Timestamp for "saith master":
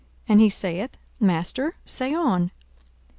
0.49-1.75